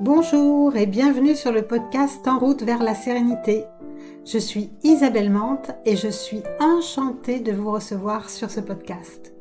[0.00, 3.64] Bonjour et bienvenue sur le podcast En route vers la sérénité.
[4.24, 9.34] Je suis Isabelle Mante et je suis enchantée de vous recevoir sur ce podcast.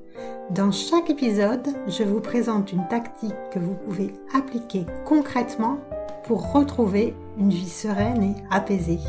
[0.49, 5.77] Dans chaque épisode, je vous présente une tactique que vous pouvez appliquer concrètement
[6.23, 8.99] pour retrouver une vie sereine et apaisée.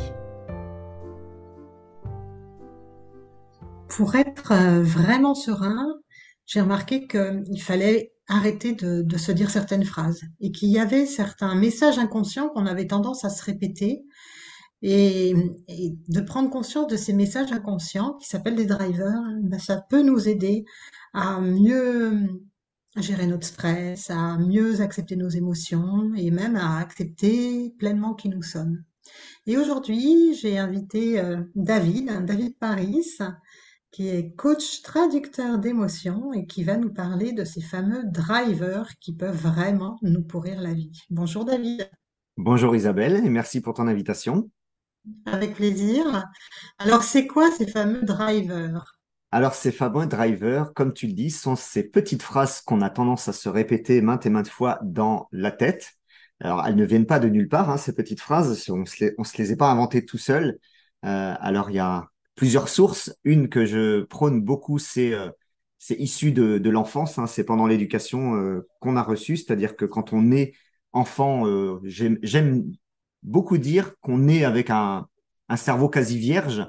[3.87, 5.95] Pour être euh, vraiment serein,
[6.45, 11.55] j'ai remarqué qu'il fallait arrêter de, se dire certaines phrases et qu'il y avait certains
[11.55, 14.03] messages inconscients qu'on avait tendance à se répéter
[14.81, 15.33] et,
[16.07, 20.29] de prendre conscience de ces messages inconscients qui s'appellent des drivers, ben, ça peut nous
[20.29, 20.63] aider
[21.13, 22.29] à mieux
[22.95, 28.43] gérer notre stress, à mieux accepter nos émotions et même à accepter pleinement qui nous
[28.43, 28.83] sommes.
[29.47, 33.03] Et aujourd'hui, j'ai invité euh, David, David Paris,
[33.91, 39.13] qui est coach traducteur d'émotions et qui va nous parler de ces fameux drivers qui
[39.13, 40.91] peuvent vraiment nous pourrir la vie.
[41.09, 41.89] Bonjour David.
[42.37, 44.49] Bonjour Isabelle et merci pour ton invitation.
[45.25, 46.25] Avec plaisir.
[46.77, 48.99] Alors c'est quoi ces fameux drivers?
[49.31, 53.27] Alors ces fameux drivers, comme tu le dis, sont ces petites phrases qu'on a tendance
[53.27, 55.93] à se répéter maintes et maintes fois dans la tête.
[56.39, 59.05] Alors elles ne viennent pas de nulle part, hein, ces petites phrases, on ne se,
[59.23, 60.59] se les est pas inventées tout seul.
[61.05, 62.07] Euh, alors il y a
[62.39, 63.13] plusieurs sources.
[63.25, 65.29] Une que je prône beaucoup, c'est euh,
[65.77, 70.13] c'est issu de, l'enfance, hein, c'est pendant l'éducation euh, qu'on a reçu, c'est-à-dire que quand
[70.13, 70.53] on est
[70.93, 72.71] enfant, euh, j'aime
[73.23, 75.07] beaucoup dire qu'on est avec un,
[75.49, 76.65] un, cerveau quasi vierge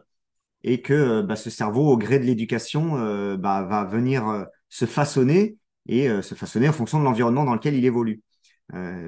[0.65, 2.95] et que bah, ce cerveau, au gré de l'éducation,
[3.37, 7.84] bah, va venir se façonner et se façonner en fonction de l'environnement dans lequel il
[7.84, 8.23] évolue.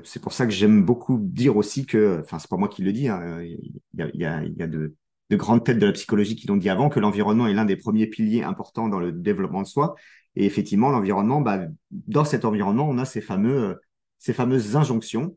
[0.05, 2.93] c'est pour ça que j'aime beaucoup dire aussi que, enfin, c'est pas moi qui le
[2.93, 4.95] dis, hein, il y, a, y, y a de
[5.33, 7.77] de grandes têtes de la psychologie qui l'ont dit avant, que l'environnement est l'un des
[7.77, 9.95] premiers piliers importants dans le développement de soi.
[10.37, 13.75] Et effectivement, l'environnement, bah, dans cet environnement, on a ces, fameux, euh,
[14.19, 15.37] ces fameuses injonctions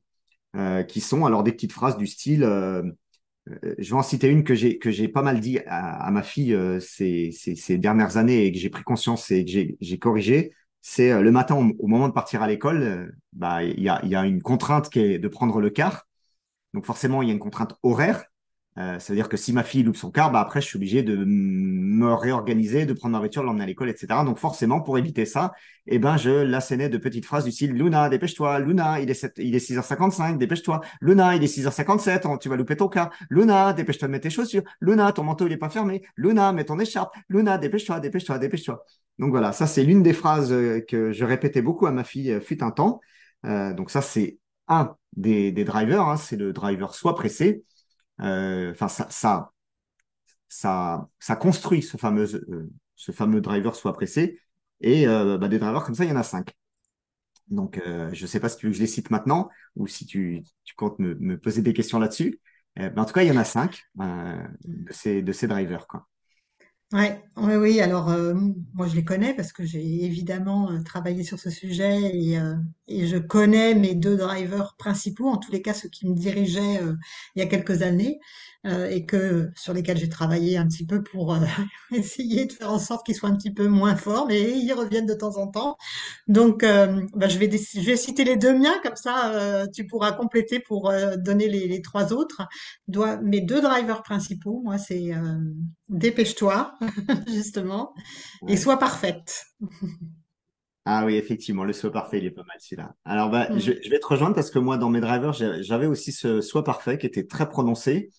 [0.58, 2.84] euh, qui sont alors des petites phrases du style, euh,
[3.78, 7.78] je vais en citer une que j'ai, pas mal dit à, ma fille ces, ces,
[7.78, 10.52] dernières années et que j'ai pris conscience et que j'ai, corrigé.
[10.82, 14.26] C'est le matin, au, moment de partir à l'école, bah, il y, a, y a
[14.26, 16.08] une contrainte qui est de prendre le car.
[16.74, 18.26] Donc forcément, il y a une contrainte horaire
[18.78, 21.24] euh, C'est-à-dire que si ma fille loupe son car, bah après, je suis obligé de
[21.26, 24.24] me réorganiser, de prendre ma voiture, l'emmener à l'école, etc.
[24.26, 25.54] Donc forcément, pour éviter ça,
[25.88, 28.60] eh ben, je l'assénais de petites phrases du style Luna, dépêche-toi.
[28.60, 30.82] Luna, il est, 7, il est 6h55, dépêche-toi.
[31.00, 33.12] Luna, il est 6h57, tu vas louper ton car.
[33.30, 34.64] Luna, dépêche-toi de mettre tes chaussures.
[34.82, 36.04] Luna, ton manteau, il est pas fermé.
[36.18, 37.16] Luna, mets ton écharpe.
[37.30, 38.84] Luna, dépêche-toi, dépêche-toi, dépêche-toi.
[39.20, 42.32] Donc voilà, ça, c'est l'une des phrases euh, que je répétais beaucoup à ma fille,
[42.32, 43.00] euh, fut un temps.
[43.46, 47.64] Euh, donc ça, c'est un des, des drivers, hein, c'est le driver soit pressé.
[48.22, 49.08] Euh, enfin, ça,
[50.48, 54.40] ça, ça, construit ce fameux, euh, ce fameux driver soit pressé.
[54.82, 56.54] Et euh, bah, des drivers comme ça, il y en a cinq.
[57.50, 60.08] Donc, je ne sais pas si tu veux que je les cite maintenant ou si
[60.08, 62.40] tu, tu comptes me, poser des questions là-dessus.
[62.76, 65.86] mais en tout cas, il y en a cinq de, ces, drivers.
[66.96, 67.82] Ouais, oui, oui.
[67.82, 68.10] Alors,
[68.74, 72.40] moi, je les connais parce que j'ai évidemment travaillé sur ce sujet et,
[72.88, 76.80] et je connais mes deux drivers principaux, en tous les cas ceux qui me dirigeaient
[77.36, 78.20] il y a quelques années.
[78.66, 81.40] Euh, et que sur lesquels j'ai travaillé un petit peu pour euh,
[81.92, 85.06] essayer de faire en sorte qu'ils soient un petit peu moins forts, mais ils reviennent
[85.06, 85.78] de temps en temps.
[86.28, 90.14] Donc, euh, bah, je vais je vais citer les deux miens comme ça, tu pourras
[90.14, 92.48] compléter pour donner les, les, trois autres.
[92.88, 95.12] Dois, mes deux drivers principaux, moi, c'est
[95.90, 96.74] dépêche-toi
[97.28, 97.94] justement
[98.48, 99.46] et sois parfaite.
[100.88, 102.94] Ah oui, effectivement, le soit parfait, il est pas mal celui-là.
[103.06, 103.58] Alors, bah, mm.
[103.58, 106.64] je, je, vais te rejoindre parce que moi, dans mes drivers, j'avais aussi ce soit
[106.64, 108.12] parfait qui était très prononcé.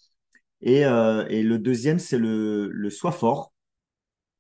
[0.63, 3.53] Et, euh, et le deuxième, c'est le, le fort.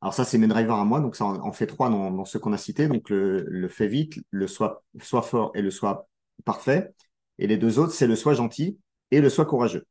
[0.00, 2.38] Alors ça, c'est mes drivers à moi, donc ça en, fait trois dans, dans ceux
[2.38, 2.88] qu'on a cités.
[2.88, 6.08] Donc le, le fait vite, le soit, soit fort et le soit
[6.44, 6.94] parfait.
[7.38, 8.78] Et les deux autres, c'est le soit gentil
[9.10, 9.84] et le soit courageux.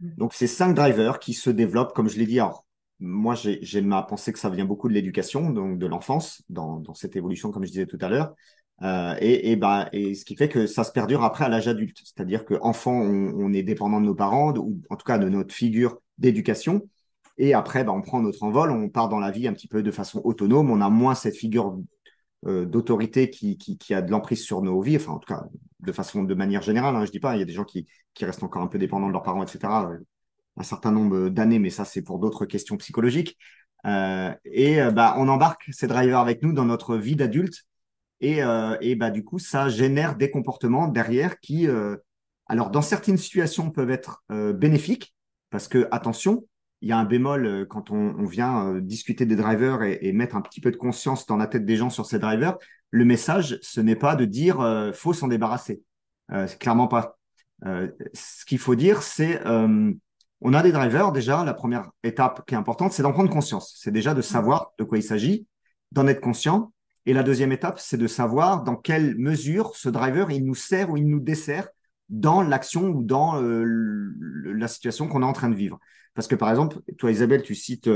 [0.00, 0.14] Mm.
[0.16, 2.38] Donc c'est cinq drivers qui se développent, comme je l'ai dit.
[2.40, 2.66] Alors
[3.00, 6.94] moi, j'ai ma pensée que ça vient beaucoup de l'éducation, donc de l'enfance, dans, dans
[6.94, 8.34] cette évolution, comme je disais tout à l'heure.
[8.82, 11.98] Euh, et, et, ce qui fait que ça se perdure après à l'âge adulte.
[12.04, 15.54] C'est-à-dire qu'enfant, on, on est dépendant de nos parents, ou en tout cas de notre
[15.54, 16.88] figure d'éducation.
[17.38, 19.82] Et après, bah, on prend notre envol, on part dans la vie un petit peu
[19.82, 20.70] de façon autonome.
[20.70, 21.78] On a moins cette figure
[22.46, 24.96] euh, d'autorité qui, a de l'emprise sur nos vies.
[24.96, 25.44] Enfin, en tout cas,
[25.80, 26.94] de façon, de manière générale.
[26.96, 27.86] Hein, je dis pas, il y a des gens qui,
[28.20, 29.90] restent encore un peu dépendants de leurs parents, etc.
[29.90, 29.98] Euh,
[30.56, 33.36] un certain nombre d'années, mais ça, c'est pour d'autres questions psychologiques.
[33.84, 37.66] Et bah, on embarque ces drivers avec nous dans notre vie d'adulte
[38.20, 41.96] et, euh, et bah, du coup, ça génère des comportements derrière qui, euh,
[42.46, 45.14] alors dans certaines situations, peuvent être euh, bénéfiques,
[45.50, 46.46] parce que, attention,
[46.80, 50.12] il y a un bémol euh, quand on, vient euh, discuter des drivers et, et,
[50.12, 52.56] mettre un petit peu de conscience dans la tête des gens sur ces drivers.
[52.90, 54.58] Le message, ce n'est pas de dire
[54.94, 55.82] faut s'en débarrasser.
[56.32, 57.18] Euh, c'est clairement pas.
[57.64, 59.92] Euh, ce qu'il faut dire, c'est euh,
[60.40, 61.44] on a des drivers déjà.
[61.44, 63.74] La première étape qui est importante, c'est d'en prendre conscience.
[63.80, 65.46] C'est déjà de savoir de quoi il s'agit,
[65.92, 66.72] d'en être conscient.
[67.06, 70.90] Et la deuxième étape, c'est de savoir dans quelle mesure ce driver il nous sert
[70.90, 71.68] ou il nous dessert
[72.08, 75.78] dans l'action ou dans la situation qu'on est en train de vivre.
[76.14, 77.90] Parce que par exemple, toi Isabelle, tu cites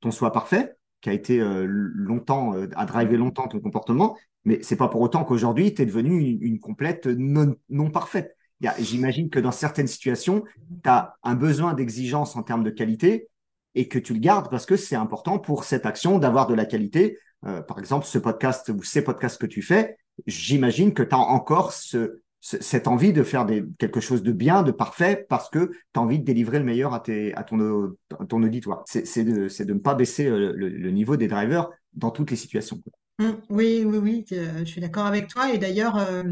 [0.00, 4.88] ton soi parfait qui a été longtemps, a drivé longtemps ton comportement, mais c'est pas
[4.88, 8.34] pour autant qu'aujourd'hui, tu es devenu une, complète non, non parfaite.
[8.80, 10.42] J'imagine que dans certaines situations,
[10.82, 13.28] tu as un besoin d'exigence en termes de qualité
[13.74, 16.64] et que tu le gardes parce que c'est important pour cette action d'avoir de la
[16.64, 17.18] qualité.
[17.46, 19.96] Euh, par exemple, ce podcast ou ces podcasts que tu fais,
[20.26, 23.46] j'imagine que tu as encore ce, cette envie de faire
[23.78, 26.94] quelque chose de bien, de parfait, parce que tu as envie de délivrer le meilleur
[26.94, 28.82] à, ton, auditoire.
[28.86, 32.80] C'est de, ne pas baisser euh, le, niveau des drivers dans toutes les situations.
[33.20, 35.52] Mmh, oui, oui, oui, je suis d'accord avec toi.
[35.52, 36.22] Et d'ailleurs, euh,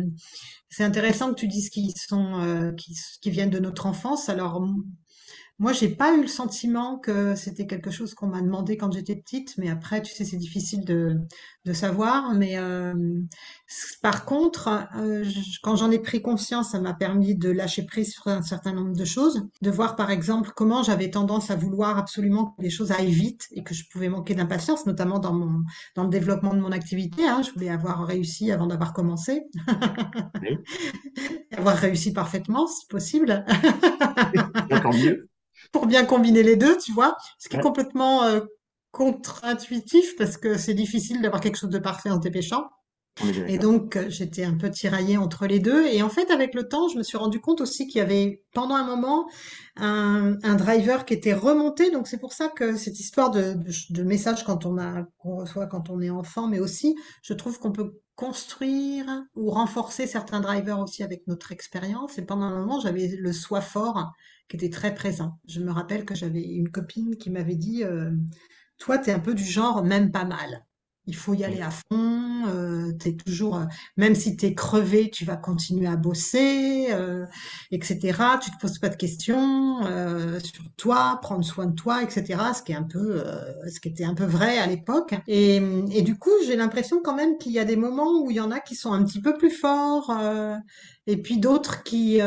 [0.68, 4.28] c'est intéressant que tu dises qu'ils qui, viennent de notre enfance.
[4.28, 4.64] Alors,
[5.58, 9.16] moi, j'ai pas eu le sentiment que c'était quelque chose qu'on m'a demandé quand j'étais
[9.16, 11.18] petite, mais après, tu sais, c'est difficile de,
[11.64, 12.34] de savoir.
[12.34, 12.92] Mais euh,
[14.02, 15.24] par contre, euh,
[15.62, 18.94] quand j'en ai pris conscience, ça m'a permis de lâcher prise sur un certain nombre
[18.94, 22.92] de choses, de voir par exemple comment j'avais tendance à vouloir absolument que les choses
[22.92, 25.62] aillent vite et que je pouvais manquer d'impatience, notamment dans mon
[25.94, 27.26] dans le développement de mon activité.
[27.26, 27.40] Hein.
[27.42, 29.44] Je voulais avoir réussi avant d'avoir commencé,
[31.56, 33.42] avoir réussi parfaitement, si possible.
[34.70, 35.30] Encore mieux
[35.72, 38.40] pour bien combiner les deux, tu vois, ce qui est complètement euh,
[38.92, 42.68] contre-intuitif parce que c'est difficile d'avoir quelque chose de parfait en se dépêchant.
[43.48, 45.86] Et donc, euh, j'étais un peu tiraillée entre les deux.
[45.86, 48.42] Et en fait, avec le temps, je me suis rendu compte aussi qu'il y avait,
[48.52, 49.26] pendant un moment,
[49.76, 51.90] un, driver qui était remonté.
[51.90, 53.56] Donc, c'est pour ça que cette histoire de,
[53.90, 57.58] de, message quand on a, qu'on reçoit quand on est enfant, mais aussi, je trouve
[57.58, 62.18] qu'on peut construire ou renforcer certains drivers aussi avec notre expérience.
[62.18, 64.12] Et pendant un moment, j'avais le soi fort
[64.48, 65.38] qui était très présent.
[65.48, 68.10] Je me rappelle que j'avais une copine qui m'avait dit euh,
[68.78, 70.64] Toi, tu es un peu du genre même pas mal.
[71.08, 73.64] Il faut y aller à fond, euh, es toujours, euh,
[73.96, 77.24] même si tu es crevé, tu vas continuer à bosser, euh,
[77.70, 78.00] etc.
[78.42, 82.40] Tu te poses pas de questions euh, sur toi, prendre soin de toi, etc.
[82.56, 83.22] Ce qui est un peu,
[83.72, 85.14] ce qui était un peu vrai à l'époque.
[85.28, 85.56] Et,
[85.92, 88.40] et du coup, j'ai l'impression quand même qu'il y a des moments où il y
[88.40, 90.12] en a qui sont un petit peu plus forts,
[91.06, 92.18] et puis d'autres qui,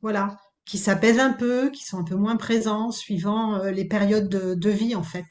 [0.00, 4.28] voilà, qui s'apaisent un peu, qui sont un peu moins présents suivant euh, les périodes
[4.28, 5.24] de, vie en fait.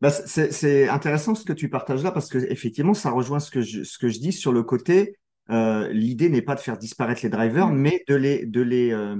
[0.00, 3.62] Bah, c'est intéressant ce que tu partages là parce que effectivement ça rejoint ce que
[3.62, 5.16] je, ce que je dis sur le côté.
[5.50, 9.16] Euh, l'idée n'est pas de faire disparaître les drivers, mais de les de les euh,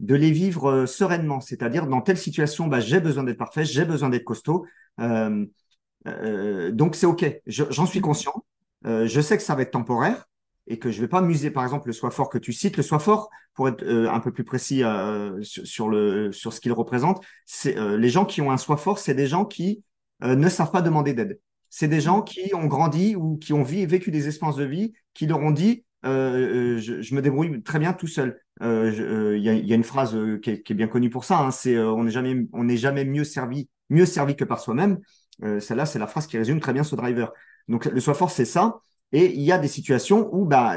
[0.00, 1.40] de les vivre sereinement.
[1.40, 4.66] C'est-à-dire dans telle situation, bah, j'ai besoin d'être parfait, j'ai besoin d'être costaud.
[4.98, 8.02] donc c'est ok, j'en suis mm.
[8.02, 8.44] conscient.
[8.84, 10.26] je sais que ça va être temporaire
[10.66, 12.76] et que je vais pas muser, par exemple, le soi fort que tu cites.
[12.76, 16.60] Le soi fort, pour être euh, un peu plus précis euh, sur, le, sur ce
[16.60, 19.82] qu'il représente, c'est euh, les gens qui ont un soi fort, c'est des gens qui
[20.22, 21.38] ne savent pas demander d'aide.
[21.68, 25.26] C'est des gens qui ont grandi ou qui ont vécu des expériences de vie, qui
[25.26, 28.40] leur ont dit je, me débrouille très bien tout seul.
[28.60, 31.40] Il y, a, une phrase qui est, qui, est, bien connue pour ça.
[31.40, 34.98] Hein, c'est on n'est jamais on n'est jamais mieux servi mieux servi que par soi-même.
[35.42, 37.32] Celle-là, c'est la phrase qui résume très bien ce driver.
[37.68, 38.78] Donc le soi fort, c'est ça.
[39.12, 40.76] Et il y a des situations où bah,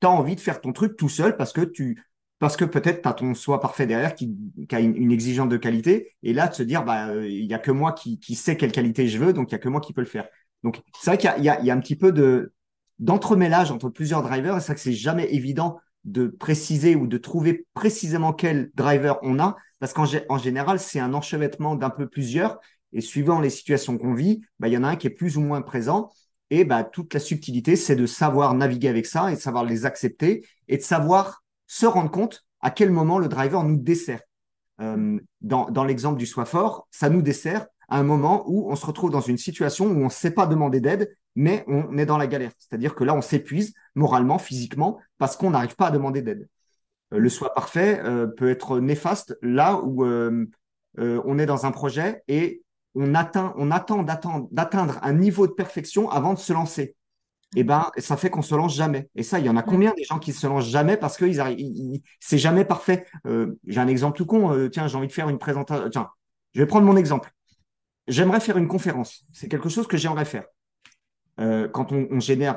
[0.00, 2.02] tu as envie de faire ton truc tout seul parce que tu
[2.38, 4.36] parce que peut-être tu as ton soi parfait derrière qui,
[4.72, 6.16] a une, exigence de qualité.
[6.24, 8.72] Et là, de se dire, bah, il n'y a que moi qui, qui sait quelle
[8.72, 10.26] qualité je veux, donc il n'y a que moi qui peux le faire.
[10.64, 12.52] Donc, c'est vrai qu'il y, y, y a, un petit peu de
[12.98, 14.56] d'entremêlage entre plusieurs drivers.
[14.56, 19.18] Et c'est vrai que c'est jamais évident de préciser ou de trouver précisément quel driver
[19.22, 22.58] on a, parce qu'en en général, c'est un enchevêtrement d'un peu plusieurs.
[22.92, 25.36] Et suivant les situations qu'on vit, bah, il y en a un qui est plus
[25.36, 26.10] ou moins présent.
[26.54, 29.86] Et bah, toute la subtilité, c'est de savoir naviguer avec ça et de savoir les
[29.86, 34.20] accepter et de savoir se rendre compte à quel moment le driver nous dessert.
[34.82, 38.76] Euh, dans, dans l'exemple du soi fort, ça nous dessert à un moment où on
[38.76, 42.04] se retrouve dans une situation où on ne sait pas demander d'aide, mais on est
[42.04, 42.52] dans la galère.
[42.58, 46.50] C'est-à-dire que là, on s'épuise moralement, physiquement, parce qu'on n'arrive pas à demander d'aide.
[47.14, 50.04] Euh, le soi parfait euh, peut être néfaste là où
[50.98, 52.61] on est dans un projet et
[52.94, 56.96] on, atteint, on attend d'atteindre un niveau de perfection avant de se lancer.
[57.54, 59.10] Et eh ben, ça fait qu'on se lance jamais.
[59.14, 61.26] Et ça, il y en a combien des gens qui se lancent jamais parce que
[61.26, 63.04] ils c'est jamais parfait.
[63.26, 64.54] Euh, j'ai un exemple tout con.
[64.54, 65.90] Euh, tiens, j'ai envie de faire une présentation.
[65.90, 66.08] Tiens,
[66.54, 67.30] je vais prendre mon exemple.
[68.08, 69.26] J'aimerais faire une conférence.
[69.34, 70.44] C'est quelque chose que j'aimerais faire.
[71.40, 72.56] Euh, quand on, génère,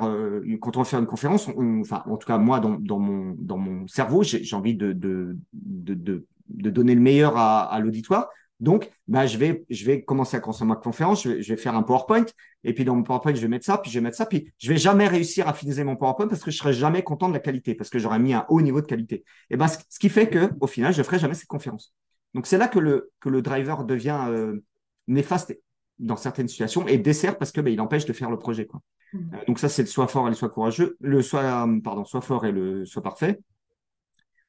[0.60, 3.86] quand on va faire une conférence, enfin, en tout cas, moi, dans, mon, dans mon
[3.88, 8.28] cerveau, j'ai envie de, de, de, de, donner le meilleur à, à l'auditoire.
[8.58, 11.60] Donc, bah, je vais, je vais commencer à construire ma conférence, je vais, je vais
[11.60, 12.24] faire un PowerPoint,
[12.64, 14.52] et puis dans mon PowerPoint, je vais mettre ça, puis je vais mettre ça, puis
[14.58, 17.34] je vais jamais réussir à finaliser mon PowerPoint parce que je serai jamais content de
[17.34, 19.24] la qualité, parce que j'aurais mis un haut niveau de qualité.
[19.50, 21.94] Et ben, ce, ce qui fait que, au final, je ferai jamais cette conférence.
[22.32, 24.62] Donc, c'est là que le, que le driver devient euh,
[25.06, 25.54] néfaste
[25.98, 28.66] dans certaines situations et dessert parce que bah, il empêche de faire le projet.
[28.66, 28.80] Quoi.
[29.12, 29.18] Mmh.
[29.34, 32.20] Euh, donc ça, c'est le soit fort et le soit courageux, le soit, pardon, soit
[32.20, 33.38] fort et le soit parfait.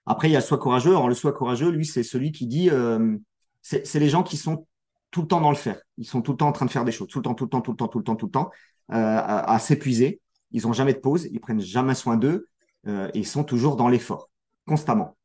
[0.05, 0.91] Après, il y a le soit courageux.
[0.91, 3.17] Alors, le soit courageux, lui, c'est celui qui dit, euh,
[3.67, 4.65] c'est les gens qui sont
[5.11, 5.79] tout le temps dans le faire.
[5.97, 7.45] Ils sont tout le temps en train de faire des choses, tout le temps, tout
[7.45, 8.49] le temps, tout le temps, tout le temps, tout le temps,
[8.91, 10.21] euh, à, s'épuiser.
[10.51, 12.47] Ils ont jamais de pause, ils prennent jamais soin d'eux
[12.87, 14.29] euh, et ils sont toujours dans l'effort,
[14.65, 15.17] constamment.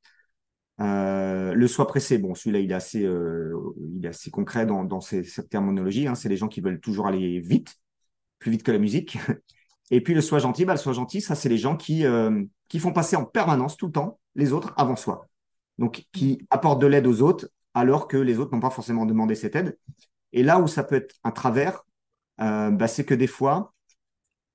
[0.80, 5.48] Euh, le soi pressé, bon, celui-là, il est assez, il est assez concret dans, cette
[5.48, 6.08] terminologie.
[6.08, 6.16] Hein.
[6.16, 7.76] C'est les gens qui veulent toujours aller vite,
[8.40, 9.18] plus vite que la musique.
[9.90, 12.04] Et puis le soi gentil, bah, le soi gentil, ça, c'est les gens qui,
[12.68, 15.28] qui font passer en permanence, tout le temps, les autres avant soi.
[15.78, 19.34] Donc, qui apportent de l'aide aux autres alors que les autres n'ont pas forcément demandé
[19.34, 19.78] cette aide.
[20.32, 21.84] Et là où ça peut être un travers,
[22.40, 23.74] euh, bah, c'est que des fois,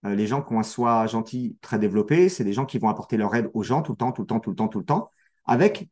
[0.05, 2.89] euh, les gens qui ont un soi gentil très développé, c'est des gens qui vont
[2.89, 4.79] apporter leur aide aux gens tout le temps, tout le temps, tout le temps, tout
[4.79, 5.11] le temps,
[5.45, 5.89] avec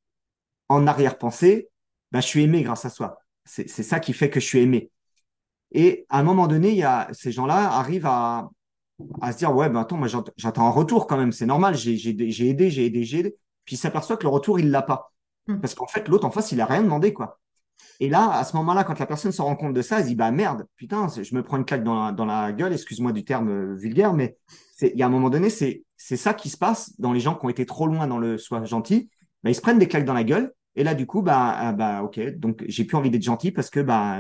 [0.70, 1.70] en arrière-pensée,
[2.12, 3.20] bah, je suis aimé grâce à soi.
[3.46, 4.92] C'est ça qui fait que je suis aimé.
[5.72, 8.50] Et à un moment donné, il y a, ces gens-là arrivent à,
[9.22, 10.02] à se dire, ouais, ben attends,
[10.38, 13.36] j'attends un retour quand même, c'est normal, j'ai aidé, j'ai aidé, j'ai aidé.
[13.66, 15.14] Puis il s'aperçoit que le retour, il l'a pas.
[15.48, 15.60] Mm.
[15.60, 17.40] Parce qu'en fait, l'autre en face, il a rien demandé, quoi.
[18.00, 20.10] Et là, à ce moment-là, quand la personne se rend compte de ça, elle se
[20.10, 23.12] dit, bah merde, putain, je me prends une claque dans la, dans la gueule, excuse-moi
[23.12, 24.38] du terme euh, vulgaire, mais
[24.82, 27.46] il y a un moment donné, c'est, ça qui se passe dans les gens qui
[27.46, 29.10] ont été trop loin dans le soi gentil.
[29.44, 30.54] Bah, ils se prennent des claques dans la gueule.
[30.76, 33.70] Et là, du coup, bah, ah, bah, ok, donc j'ai plus envie d'être gentil parce
[33.70, 34.20] que, bah,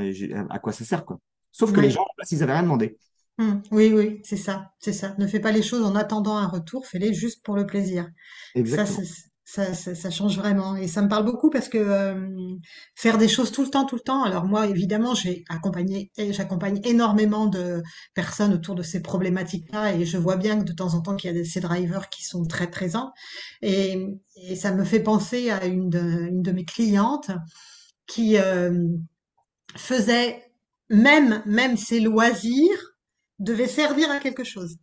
[0.50, 1.20] à quoi ça sert, quoi.
[1.52, 2.98] Sauf que les gens, en face, ils avaient rien demandé.
[3.38, 3.56] Mm.
[3.72, 5.16] Oui, oui, c'est ça, c'est ça.
[5.18, 8.10] Ne fais pas les choses en attendant un retour, fais-les juste pour le plaisir.
[8.56, 9.06] Exactement.
[9.46, 10.76] Ça, ça, ça change vraiment.
[10.76, 12.28] Et ça me parle beaucoup parce que euh,
[12.96, 14.24] faire des choses tout le temps, tout le temps.
[14.24, 17.84] Alors moi, évidemment, j'ai accompagné, j'accompagne énormément de
[18.16, 21.30] personnes autour de ces problématiques-là, et je vois bien que de temps en temps qu'il
[21.30, 23.12] y a des, ces drivers qui sont très présents.
[23.62, 23.98] Et,
[24.36, 27.32] et ça me fait penser à une de, une de mes clientes
[28.08, 28.72] qui euh,
[29.76, 30.44] faisait
[30.90, 32.96] même même ses loisirs
[33.40, 34.78] devaient servir à quelque chose.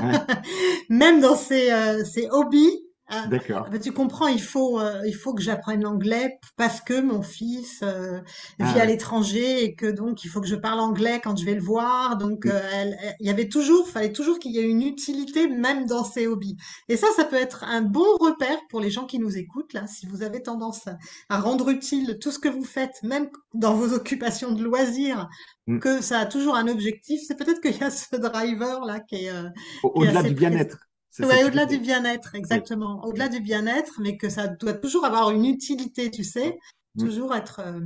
[0.00, 0.20] Ouais,
[0.88, 2.78] Même dans ses, euh, ses hobbies,
[3.08, 3.64] ah, d'accord.
[3.66, 7.20] ah bah, tu comprends, il faut, euh, il faut que j'apprenne l'anglais parce que mon
[7.20, 8.20] fils euh,
[8.58, 8.86] Ah vit à ouais.
[8.86, 12.16] l'étranger et que donc il faut que je parle anglais quand je vais le voir.
[12.16, 15.46] Donc euh, elle- elle- il y avait toujours, fallait toujours qu'il y ait une utilité
[15.48, 16.56] même dans ses hobbies.
[16.88, 19.86] Et ça, ça peut être un bon repère pour les gens qui nous écoutent là.
[19.86, 20.96] Si vous avez tendance à,
[21.28, 25.28] à rendre utile tout ce que vous faites, même dans vos occupations de loisirs,
[25.68, 25.78] Mm.
[25.78, 29.26] que ça a toujours un objectif, c'est peut-être qu'il y a ce driver là qui
[29.26, 29.44] est, euh,
[29.84, 30.50] Au- qui est Au-delà assez du présent.
[30.50, 30.78] bien-être,
[31.20, 32.38] Ouais, au-delà du bien-être, Oui.
[32.40, 33.04] exactement.
[33.04, 36.58] Au-delà du bien-être, mais que ça doit toujours avoir une utilité, tu sais,
[36.94, 37.04] Mm.
[37.04, 37.60] toujours être.
[37.60, 37.80] euh,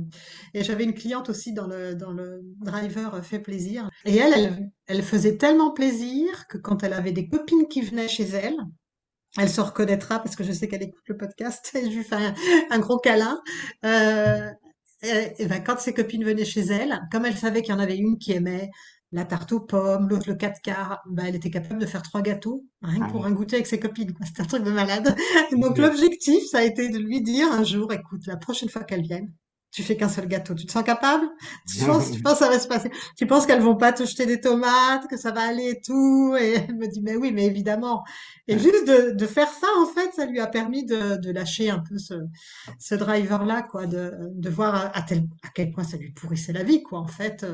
[0.53, 3.89] Et j'avais une cliente aussi dans le dans le driver euh, fait plaisir.
[4.05, 8.09] Et elle, elle, elle faisait tellement plaisir que quand elle avait des copines qui venaient
[8.09, 8.57] chez elle,
[9.37, 12.15] elle se reconnaîtra parce que je sais qu'elle écoute le podcast et je lui fais
[12.15, 12.33] un,
[12.71, 13.39] un gros câlin.
[13.85, 14.49] Euh,
[15.03, 17.79] et, et ben, quand ses copines venaient chez elle, comme elle savait qu'il y en
[17.79, 18.69] avait une qui aimait
[19.11, 22.21] la tarte aux pommes, l'autre le 4 quarts, ben, elle était capable de faire trois
[22.21, 24.13] gâteaux, rien que Ah pour un goûter avec ses copines.
[24.25, 25.15] C'était un truc de malade.
[25.53, 29.01] Donc l'objectif, ça a été de lui dire un jour, écoute, la prochaine fois qu'elle
[29.03, 29.31] vienne,
[29.71, 30.55] tu fais qu'un seul gâteau.
[30.55, 31.25] Tu te sens capable?
[31.67, 32.89] Tu penses, tu penses que ça va se passer?
[33.17, 36.35] Tu penses qu'elles vont pas te jeter des tomates, que ça va aller et tout?
[36.39, 38.03] Et elle me dit, mais oui, mais évidemment.
[38.47, 41.69] Et juste de, de faire ça, en fait, ça lui a permis de, de lâcher
[41.69, 42.15] un peu ce,
[42.79, 46.53] ce driver-là, quoi, de, de voir à, à tel, à quel point ça lui pourrissait
[46.53, 47.45] la vie, quoi, en fait.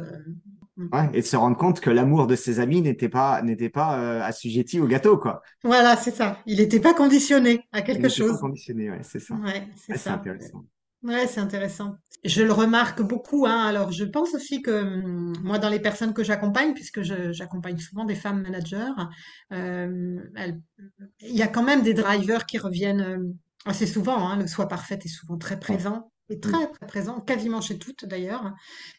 [0.77, 0.89] Mm.
[0.93, 3.99] Ouais, et de se rendre compte que l'amour de ses amis n'était pas, n'était pas
[3.99, 5.41] euh, assujetti au gâteau, quoi.
[5.63, 6.39] Voilà, c'est ça.
[6.45, 8.37] Il n'était pas conditionné à Il quelque pas chose.
[8.37, 9.35] conditionné, ouais, c'est ça.
[9.35, 10.65] Ouais, c'est Ouais, intéressant.
[11.03, 11.97] Ouais, c'est intéressant.
[12.23, 13.65] Je le remarque beaucoup, hein.
[13.65, 18.05] Alors, je pense aussi que hum, moi, dans les personnes que j'accompagne, puisque j'accompagne souvent
[18.05, 18.87] des femmes managers,
[19.53, 20.61] euh, elles-
[21.21, 23.19] il y a quand même des drivers qui reviennent euh,
[23.65, 24.29] assez souvent.
[24.29, 24.37] Hein.
[24.37, 26.59] Le soi parfait est souvent très présent, et Mm.
[26.59, 28.53] très très présent, quasiment chez toutes d'ailleurs.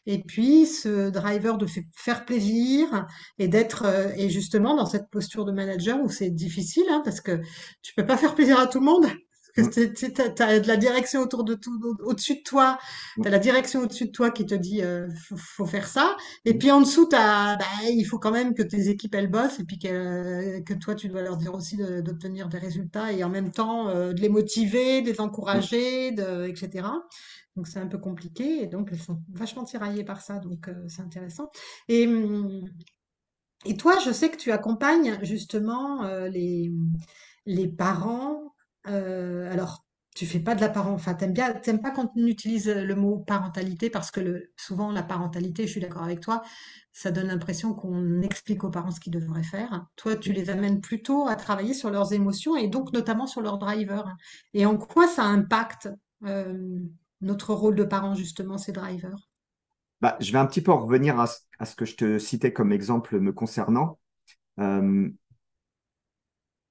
[0.07, 3.07] Et puis, ce driver de fa- faire plaisir
[3.39, 7.21] et d'être, euh, et justement dans cette posture de manager où c'est difficile, hein, parce
[7.21, 7.41] que
[7.83, 9.07] tu peux pas faire plaisir à tout le monde.
[9.55, 12.79] T'as, t'as de la direction autour de tout, au- au-dessus de toi.
[13.23, 16.17] T'as la direction au-dessus de toi qui te dit, euh, faut, faut faire ça.
[16.45, 19.61] Et puis en dessous, t'as, bah, il faut quand même que tes équipes elles bossent
[19.61, 23.23] et puis que, que toi tu dois leur dire aussi de- d'obtenir des résultats et
[23.25, 27.03] en même temps euh, de les motiver, de les encourager, de, etc.
[27.57, 30.75] Donc c'est un peu compliqué et donc elles sont vachement tiraillées par ça, donc euh,
[30.89, 31.51] c'est intéressant.
[31.89, 32.07] Et,
[33.67, 36.71] et toi, je sais que tu accompagnes justement euh, les,
[37.47, 38.44] les parents.
[38.89, 42.27] Euh, alors tu fais pas de la parent, enfin, t'aimes bien, t'aimes pas quand on
[42.27, 46.43] utilise le mot parentalité parce que souvent la parentalité, je suis d'accord avec toi,
[46.93, 49.87] ça donne l'impression qu'on explique aux parents ce qu'ils devraient faire.
[49.97, 53.59] Toi, tu les amènes plutôt à travailler sur leurs émotions et donc notamment sur leurs
[53.59, 54.17] drivers.
[54.55, 55.89] Et en quoi ça impacte
[56.25, 56.79] euh,
[57.21, 59.19] notre rôle de parent justement, ces drivers?
[60.01, 63.19] Bah, je vais un petit peu revenir à, ce- que je te citais comme exemple
[63.21, 63.99] me concernant.
[64.61, 65.11] Euh,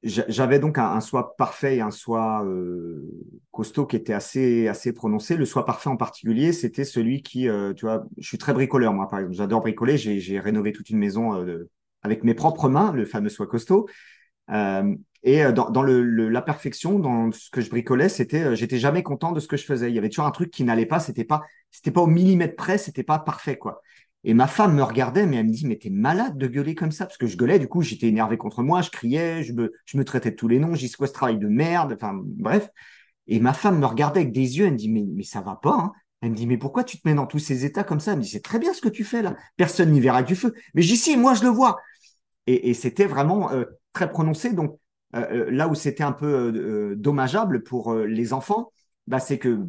[0.04, 3.10] j'avais donc un, un soi parfait et un soi euh,
[3.52, 5.38] costaud qui était assez, assez prononcé.
[5.38, 8.94] Le soi parfait en particulier, c'était celui qui, euh, tu vois, je suis très bricoleur,
[8.94, 9.36] moi, par exemple.
[9.38, 9.98] J'adore bricoler.
[9.98, 11.70] J'ai, rénové toute une maison euh,
[12.02, 13.88] avec mes propres mains, le fameux soi costaud.
[14.52, 18.44] Euh, et euh, dans, dans le, le- la perfection, dans ce que je bricolais, c'était,
[18.44, 19.90] euh, j'étais jamais content de ce que je faisais.
[19.90, 21.00] Il y avait toujours un truc qui n'allait pas.
[21.00, 22.78] C'était pas, c'était pas au millimètre près.
[22.78, 23.82] C'était pas parfait, quoi.
[24.24, 26.92] Et ma femme me regardait, mais elle me dit, mais t'es malade de gueuler comme
[26.92, 27.60] ça, parce que je gueulais.
[27.60, 30.48] Du coup, j'étais énervé contre moi, je criais, je me, je me traitais de tous
[30.48, 30.76] les noms.
[30.76, 31.94] C'est quoi ce travail de merde?
[31.94, 32.70] Enfin, bref.
[33.28, 34.66] Et ma femme me regardait avec des yeux.
[34.66, 35.92] Elle me dit, mais, mais ça va pas, hein.
[36.22, 38.14] Elle me dit, mais pourquoi tu te mets dans tous ces états comme ça?
[38.14, 39.36] Elle me dit, c'est très bien ce que tu fais là.
[39.58, 40.54] Personne n'y verra du feu.
[40.74, 41.78] Mais j'y si, moi je le vois.
[42.48, 44.54] Et, c'était vraiment euh, très prononcé.
[44.54, 44.80] Donc,
[45.16, 48.72] euh, euh, là où c'était un peu dommageable pour les enfants,
[49.08, 49.60] bah, c'est que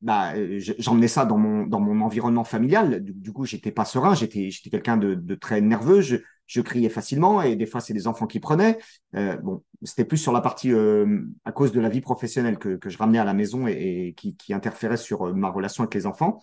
[0.00, 3.02] bah, euh, je- j'emmenais ça dans mon, dans mon environnement familial.
[3.02, 7.40] Du, coup, j'étais pas serein, j'étais, quelqu'un de, de très nerveux, je, je criais facilement
[7.42, 8.78] et des fois, c'est les enfants qui prenaient.
[9.16, 12.76] Euh, bon, c'était plus sur la partie euh, à cause de la vie professionnelle que,
[12.76, 15.84] que je ramenais à la maison et, et qui, qui interférait sur euh, ma relation
[15.84, 16.40] avec les enfants.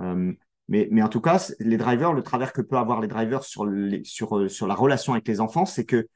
[0.00, 0.32] Euh,
[0.68, 3.64] mais, mais en tout cas, les drivers, le travers que peut avoir les drivers sur,
[3.64, 6.06] les, sur, euh, sur la relation avec les enfants, c'est que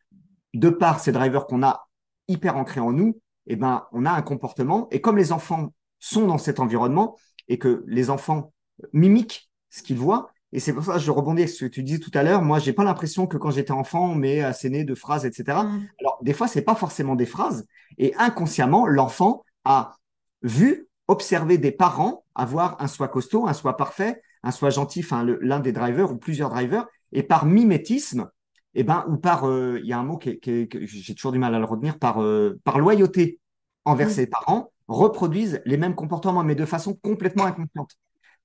[0.55, 1.89] de par ces drivers qu'on a
[2.29, 4.89] hyper ancrés en nous, eh ben, on a un comportement.
[4.91, 7.17] Et comme les enfants sont dans cet environnement
[7.49, 8.53] et que les enfants
[8.93, 11.83] mimiquent ce qu'ils voient, et c'est pour ça que je rebondis sur ce que tu
[11.83, 12.43] disais tout à l'heure.
[12.43, 15.65] Moi, j'ai pas l'impression que quand j'étais enfant, on m'ait asséné de phrases, etc.
[15.65, 15.89] Mm.
[16.01, 17.67] Alors, des fois, c'est pas forcément des phrases.
[17.97, 19.97] Et inconsciemment, l'enfant a
[20.43, 25.25] vu, observé des parents avoir un soi costaud, un soi parfait, un soi gentil, enfin,
[25.25, 26.87] l'un des drivers ou plusieurs drivers.
[27.13, 28.29] Et par mimétisme,
[28.75, 31.55] eh ben, ou par, euh, il y a un mot que j'ai toujours du mal
[31.55, 33.41] à le retenir, par, euh, par loyauté
[33.85, 37.93] envers ses parents, reproduisent les mêmes comportements, mais de façon complètement inconsciente.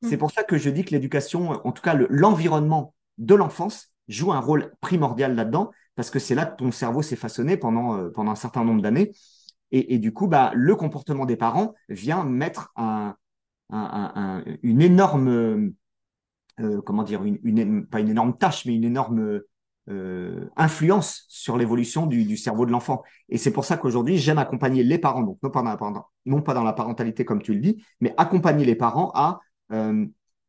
[0.02, 3.92] C'est pour ça que je dis que l'éducation, en tout cas le- l'environnement de l'enfance,
[4.08, 7.98] joue un rôle primordial là-dedans, parce que c'est là que ton cerveau s'est façonné pendant,
[7.98, 9.12] euh, pendant un certain nombre d'années.
[9.72, 13.16] Et, et du coup, bah, le comportement des parents vient mettre un,
[13.72, 13.80] un-
[14.16, 15.74] un- un- une énorme,
[16.60, 19.42] euh, comment dire, une, une- pas une énorme tâche, mais une énorme
[19.90, 23.04] euh, influence sur l'évolution du, du cerveau de l'enfant.
[23.30, 25.50] Et c'est pour ça qu'aujourd'hui, j'aime accompagner les parents, donc non
[26.42, 29.40] pas, dans la, parentalité comme tu le dis, mais accompagner les parents à,
[29.72, 30.06] euh,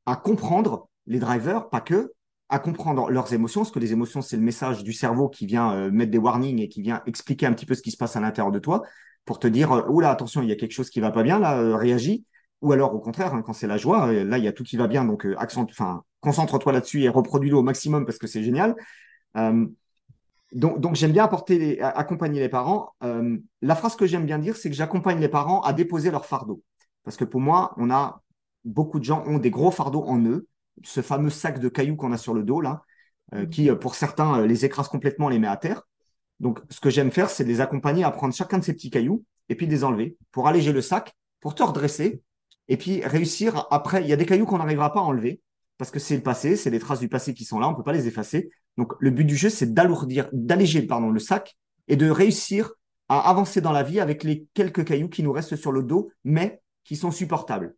[0.06, 2.12] à comprendre les drivers, pas que,
[2.48, 5.72] à comprendre leurs émotions, parce que les émotions, c'est le message du cerveau qui vient
[5.72, 8.16] euh, mettre des warnings et qui vient expliquer un petit peu ce qui se passe
[8.16, 8.82] à l'intérieur de toi
[9.24, 11.38] pour te dire, euh, oula, attention, il y a quelque chose qui va pas bien,
[11.38, 12.24] là, euh, réagis.
[12.62, 14.76] Ou alors, au contraire, hein, quand c'est la joie, là, il y a tout qui
[14.76, 18.74] va bien, donc accent, enfin, concentre-toi là-dessus et reproduis-le au maximum parce que c'est génial.
[19.36, 19.66] Euh,
[20.52, 22.94] donc, donc j'aime bien apporter les- accompagner les parents.
[23.02, 26.26] Euh, la phrase que j'aime bien dire, c'est que j'accompagne les parents à déposer leur
[26.26, 26.62] fardeau.
[27.04, 28.22] Parce que pour moi, on a
[28.64, 30.46] beaucoup de gens ont des gros fardeaux en eux,
[30.84, 32.82] ce fameux sac de cailloux qu'on a sur le dos là,
[33.34, 35.82] euh, qui euh, pour certains les écrase complètement, les met à terre.
[36.40, 38.90] Donc, ce que j'aime faire, c'est de les accompagner à prendre chacun de ces petits
[38.90, 42.22] cailloux et puis de les enlever pour alléger le sac, pour te redresser
[42.68, 43.66] et puis réussir.
[43.70, 45.40] Après, il y a des cailloux qu'on n'arrivera pas à enlever
[45.78, 47.76] parce que c'est le passé, c'est les traces du passé qui sont là, on ne
[47.76, 48.50] peut pas les effacer.
[48.76, 52.72] Donc, le but du jeu, c'est d'alourdir, d'alléger pardon, le sac et de réussir
[53.08, 56.10] à avancer dans la vie avec les quelques cailloux qui nous restent sur le dos,
[56.24, 57.74] mais qui sont supportables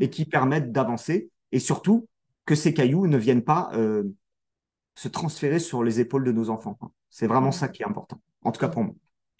[0.00, 2.08] et qui permettent d'avancer et surtout
[2.46, 4.04] que ces cailloux ne viennent pas euh,
[4.94, 6.74] se transférer sur les épaules de nos enfants.
[6.74, 6.90] quoi.
[7.10, 8.94] C'est vraiment ça qui est important, en tout cas pour moi.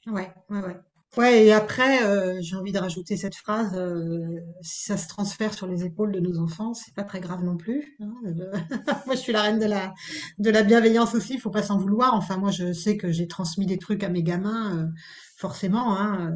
[0.07, 0.77] Ouais, ouais, ouais.
[1.19, 5.53] Ouais, et après, euh, j'ai envie de rajouter cette phrase, euh, si ça se transfère
[5.53, 7.97] sur les épaules de nos enfants, c'est pas très grave non plus.
[8.01, 8.15] hein.
[8.25, 8.51] Euh,
[9.07, 9.93] moi, je suis la reine de la,
[10.39, 12.15] de la bienveillance aussi, il faut pas s'en vouloir.
[12.15, 14.89] Enfin, moi, je sais que j'ai transmis des trucs à mes gamins,
[15.37, 16.33] forcément, hein,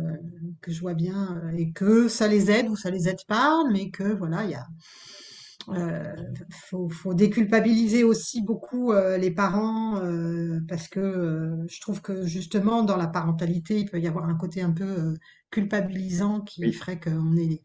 [0.60, 3.88] que je vois bien, et que ça les aide ou ça les aide pas, mais
[3.90, 4.66] que voilà, il y a,
[6.50, 12.26] faut, faut déculpabiliser aussi beaucoup euh, les parents euh, parce que euh, je trouve que
[12.26, 15.14] justement dans la parentalité il peut y avoir un côté un peu euh,
[15.50, 17.62] culpabilisant qui Oui, ferait qu'on est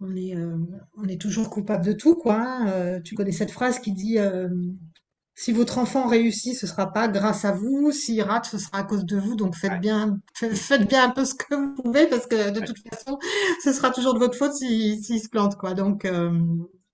[0.00, 0.56] on est euh,
[0.96, 2.36] on est toujours coupable de tout quoi.
[2.40, 2.68] hein.
[2.68, 4.48] Euh, tu connais cette phrase qui dit euh,
[5.34, 8.84] si votre enfant réussit ce sera pas grâce à vous, s'il rate ce sera à
[8.84, 11.74] cause de vous donc faites ouais, bien fa- faites bien un peu ce que vous
[11.82, 12.66] pouvez parce que de ouais.
[12.66, 13.18] toute façon
[13.64, 15.74] ce sera toujours de votre faute s'il s'il se plante quoi.
[15.74, 16.30] Donc euh,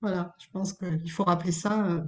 [0.01, 2.01] voilà, je pense qu'il faut rappeler ça, euh,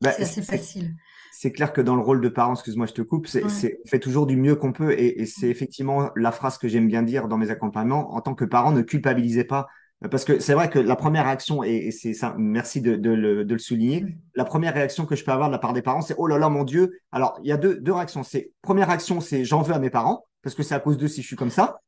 [0.00, 0.94] Ben, c'est assez facile.
[1.32, 3.78] c'est clair que dans le rôle de parent, excuse-moi, je te coupe, c'est, Ouais.
[3.86, 7.02] fait toujours du mieux qu'on peut et, et c'est effectivement la phrase que j'aime bien
[7.02, 8.14] dire dans mes accompagnements.
[8.14, 9.66] En tant que parent, ne culpabilisez pas.
[10.04, 12.94] Euh, Parce que c'est vrai que la première réaction, et, et c'est ça, merci de,
[12.96, 14.04] de le, de le souligner,
[14.36, 16.38] la première réaction que je peux avoir de la part des parents, c'est oh là
[16.38, 17.00] là, mon Dieu.
[17.12, 18.22] Alors, il y a deux, deux réactions.
[18.22, 21.08] C'est, première réaction, c'est j'en veux à mes parents, parce que c'est à cause d'eux
[21.08, 21.80] si je suis comme ça.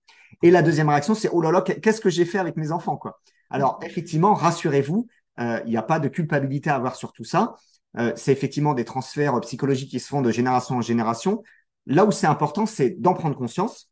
[0.43, 2.97] Et la deuxième réaction, c'est oh là là, qu'est-ce que j'ai fait avec mes enfants,
[2.97, 3.21] quoi.
[3.53, 5.09] Alors, effectivement, rassurez-vous,
[5.40, 7.55] il n'y a pas de culpabilité à avoir sur tout ça.
[7.98, 11.42] Euh, c'est effectivement des transferts psychologiques qui se font de génération en génération.
[11.87, 13.90] Là où c'est important, c'est d'en prendre conscience.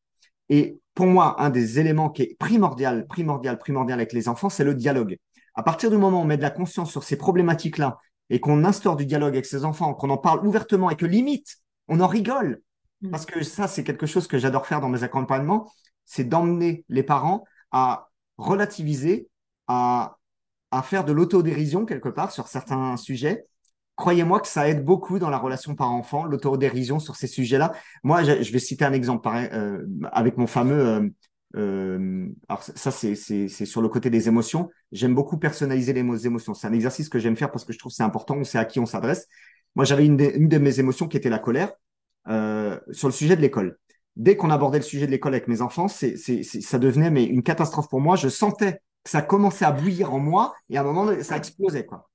[0.49, 4.65] Et pour moi, un des éléments qui est primordial, primordial, primordial avec les enfants, c'est
[4.65, 5.17] le dialogue.
[5.55, 7.99] À partir du moment où on met de la conscience sur ces problématiques-là
[8.31, 11.57] et qu'on instaure du dialogue avec ses enfants, qu'on en parle ouvertement et que limite,
[11.89, 12.63] on en rigole,
[13.03, 13.11] Mm.
[13.11, 15.71] parce que ça, c'est quelque chose que j'adore faire dans mes accompagnements,
[16.05, 19.29] c'est d'emmener les parents à relativiser,
[19.67, 20.18] à,
[20.71, 23.47] à faire de l'autodérision quelque part sur certains sujets.
[23.97, 27.73] Croyez-moi que ça aide beaucoup dans la relation parent-enfant, l'autodérision sur ces sujets-là.
[28.05, 30.87] Moi, je, vais citer un exemple pareil, euh, avec mon fameux.
[30.87, 31.09] euh,
[31.57, 33.15] euh, alors, ça, c'est
[33.49, 34.71] sur le côté des émotions.
[34.93, 36.55] J'aime beaucoup personnaliser les mo- émotions.
[36.55, 38.37] C'est un exercice que j'aime faire parce que je trouve c'est important.
[38.37, 39.27] On sait à qui on s'adresse.
[39.75, 41.73] Moi, j'avais une, une de mes émotions qui était la colère
[42.29, 43.79] euh, sur le sujet de l'école.
[44.17, 47.43] Dès qu'on abordait le sujet de l'école avec mes enfants, c'est, ça devenait mais, une
[47.43, 48.17] catastrophe pour moi.
[48.17, 51.87] Je sentais ça commençait à bouillir en moi et à un moment, ça explosait.
[51.87, 52.09] Quoi.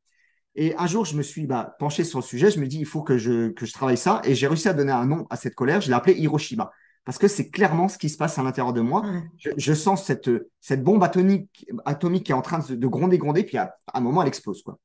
[0.56, 2.52] Et un jour, je me suis bah, penché sur le sujet.
[2.52, 4.22] Je me dis, il faut que je, que je travaille ça.
[4.24, 5.82] Et j'ai réussi à donner un nom à cette colère.
[5.82, 6.72] Je l'ai appelé Hiroshima.
[7.06, 9.04] Parce que c'est clairement ce qui se passe à l'intérieur de moi.
[9.38, 10.30] Je, je sens cette,
[10.62, 13.44] cette bombe atomique, atomique qui est en train de, de gronder, gronder.
[13.44, 14.62] Puis à, à un moment, elle explose.
[14.62, 14.78] Quoi.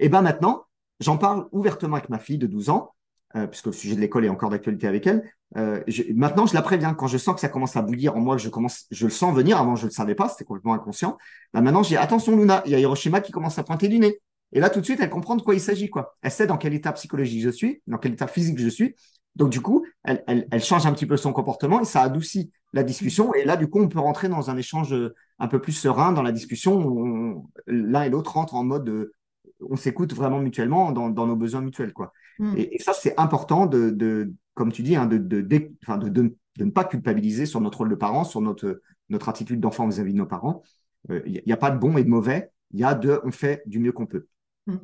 [0.00, 0.64] Et ben maintenant,
[1.00, 2.94] j'en parle ouvertement avec ma fille de 12 ans,
[3.36, 5.22] euh, puisque le sujet de l'école est encore d'actualité avec elle.
[5.56, 6.94] Euh, je- maintenant, je la préviens.
[6.94, 9.34] Quand je sens que ça commence à bouillir en moi, je commence, je le sens
[9.34, 9.58] venir.
[9.58, 11.16] Avant, je le savais pas, c'était complètement inconscient.
[11.52, 14.18] Ben maintenant, j'ai attention, Luna, il y a Hiroshima qui commence à pointer du nez.
[14.52, 15.90] Et là, tout de suite, elle comprend de quoi il s'agit.
[15.90, 16.14] quoi.
[16.22, 18.94] Elle sait dans quel état psychologique je suis, dans quel état physique je suis.
[19.34, 22.52] Donc, du coup, elle, elle, elle change un petit peu son comportement et ça adoucit
[22.72, 23.34] la discussion.
[23.34, 26.12] Et là, du coup, on peut rentrer dans un échange euh, un peu plus serein
[26.12, 27.44] dans la discussion.
[27.66, 29.12] L'un et l'autre rentrent en mode euh,
[29.60, 31.92] on s'écoute vraiment mutuellement dans, dans nos besoins mutuels.
[31.92, 32.12] Quoi.
[32.38, 32.54] Mm.
[32.56, 37.46] Et, et ça, c'est important de, de, comme tu dis, hein, de, ne pas culpabiliser
[37.46, 40.62] sur notre rôle de parent, sur notre, notre attitude d'enfant vis-à-vis de nos parents.
[41.10, 42.50] Il n'y a pas de bon et de mauvais.
[42.72, 44.26] Il y a de on fait du mieux qu'on peut.
[44.66, 44.76] Mm.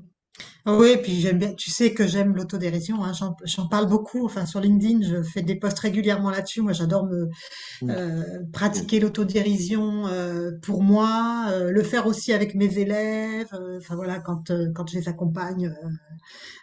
[0.66, 4.44] Oui, puis j'aime bien, tu sais que j'aime l'autodérision, hein, j'en, j'en parle beaucoup, enfin
[4.46, 6.60] sur LinkedIn, je fais des posts régulièrement là-dessus.
[6.60, 7.28] Moi, j'adore me
[7.82, 7.90] Mm.
[7.90, 13.48] euh, pratiquer l'autodérision euh, pour moi, euh, le faire aussi avec mes élèves.
[13.54, 15.74] euh, Enfin voilà, quand euh, quand je les accompagne,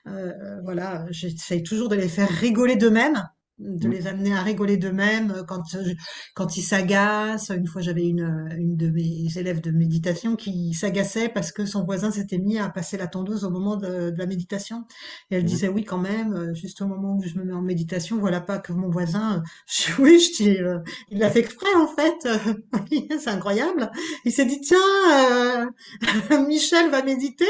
[0.08, 3.24] euh, euh, voilà, j'essaye toujours de les faire rigoler d'eux-mêmes,
[3.60, 3.90] de Mm.
[3.90, 5.94] les amener à rigoler d'eux-mêmes euh, quand euh,
[6.36, 7.50] quand ils s'agacent.
[7.50, 11.66] Une fois, j'avais une euh, une de mes élèves de méditation qui s'agaçait parce que
[11.66, 14.86] son voisin s'était mis à passer la tondeuse au moment de, de la méditation.
[15.32, 15.48] Et elle Mhm.
[15.48, 18.60] disait oui quand même, juste au moment où je me mets en méditation, voilà pas
[18.60, 19.44] que mon voisin.
[19.68, 22.28] Je oui, je dis euh, il l'a fait exprès en fait.
[23.20, 23.92] C'est incroyable.
[24.26, 24.78] Il s'est dit tiens,
[25.12, 25.66] euh,
[26.48, 27.46] Michel va méditer,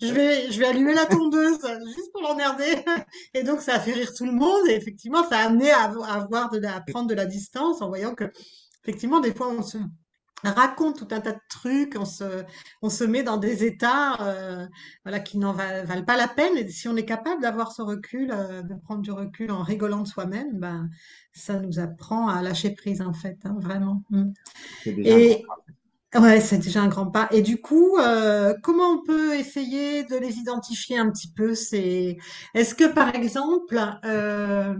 [0.00, 2.84] je vais je vais allumer la tondeuse juste pour l'emmerder.
[3.34, 5.84] Et donc ça a fait rire tout le monde et effectivement ça a amené à,
[6.08, 8.30] avoir de la, à prendre de la distance en voyant que
[8.84, 9.78] effectivement des fois on se
[10.44, 12.44] raconte tout un tas de trucs, on se,
[12.80, 14.66] on se met dans des états euh,
[15.04, 16.56] voilà, qui n'en va- valent pas la peine.
[16.56, 20.02] Et si on est capable d'avoir ce recul, euh, de prendre du recul en rigolant
[20.02, 20.88] de soi-même, ben,
[21.32, 24.04] ça nous apprend à lâcher prise en fait, hein, vraiment.
[24.10, 24.30] Mm.
[24.84, 25.64] C'est déjà un Et grand
[26.16, 27.28] ouais, c'est déjà un grand pas.
[27.32, 31.54] Et du coup, euh, comment on peut essayer de les identifier un petit peu?
[31.54, 32.16] C'est,
[32.54, 34.74] est-ce que par exemple, euh,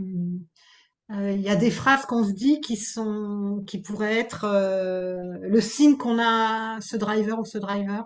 [1.11, 5.61] Il y a des phrases qu'on se dit qui sont, qui pourraient être euh, le
[5.61, 8.05] signe qu'on a ce driver ou ce driver.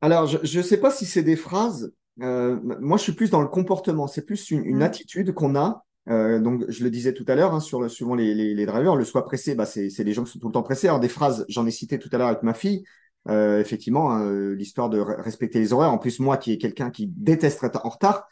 [0.00, 1.92] Alors, je ne sais pas si c'est des phrases.
[2.22, 4.06] Euh, moi, je suis plus dans le comportement.
[4.06, 4.82] C'est plus une, une Mm.
[4.82, 5.84] attitude qu'on a.
[6.08, 8.66] Euh, donc, je le disais tout à l'heure, hein, sur le, suivant les, les, les
[8.66, 10.86] drivers, le soi pressé, bah, c'est c'est des gens qui sont tout le temps pressés.
[10.88, 12.84] Alors, des phrases, j'en ai cité tout à l'heure avec ma fille.
[13.28, 15.90] Euh, effectivement, hein, euh, l'histoire de re- respecter les horaires.
[15.92, 18.28] En plus, moi, qui est quelqu'un qui déteste être en retard,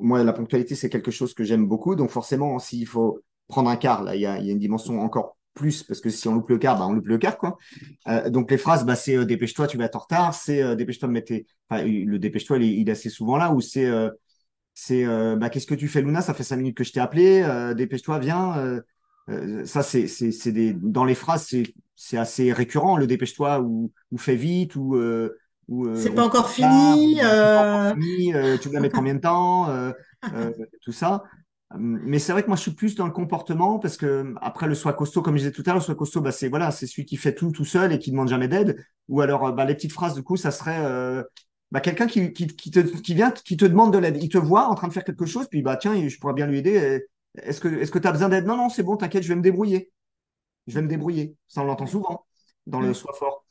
[0.00, 1.94] moi, la ponctualité, c'est quelque chose que j'aime beaucoup.
[1.94, 5.82] Donc, forcément, s'il faut prendre un quart, là, il y a, une dimension encore plus,
[5.82, 7.58] parce que si on loupe le quart, bah, on loupe le quart, quoi.
[8.06, 10.34] Euh, donc les phrases, bah, c'est euh, dépêche-toi, tu vas être en retard.
[10.34, 13.52] C'est euh, dépêche-toi enfin, le dépêche-toi, il, est- assez souvent là.
[13.52, 13.90] Ou c'est
[14.74, 15.04] c'est
[15.36, 16.22] bah, qu'est-ce que tu fais, Luna?
[16.22, 17.74] Ça fait cinq minutes que je t'ai appelé.
[17.76, 18.80] dépêche-toi, viens.
[19.64, 21.52] ça, c'est des dans les phrases,
[21.96, 22.96] c'est assez récurrent.
[22.96, 24.96] Le dépêche-toi ou ou fais vite ou
[25.92, 27.20] C'est on pas encore ou fini.
[27.20, 28.34] c'est pas encore euh, fini.
[28.34, 29.68] euh, tu dois mettre combien de temps?
[29.70, 29.92] euh,
[30.32, 30.52] euh,
[30.82, 31.24] tout ça.
[31.78, 34.74] Mais c'est vrai que moi, je suis plus dans le comportement parce que après le
[34.74, 36.86] soi costaud, comme je disais tout à l'heure, le soi costaud, bah, c'est voilà, c'est
[36.86, 38.82] celui qui fait tout tout seul et qui demande jamais d'aide.
[39.08, 41.22] Ou alors, euh, bah, les petites phrases, du coup, ça serait, euh,
[41.70, 44.16] bah, quelqu'un qui, qui, qui, te, qui vient, qui te demande de l'aide.
[44.22, 46.46] Il te voit en train de faire quelque chose, puis bah tiens, je pourrais bien
[46.46, 47.04] lui aider.
[47.42, 48.46] Est-ce que est-ce que tu as besoin d'aide?
[48.46, 49.92] Non, non, c'est bon, t'inquiète, je vais me débrouiller.
[50.68, 51.36] Je vais me débrouiller.
[51.48, 52.26] Ça, on l'entend souvent
[52.66, 53.44] dans le soi fort.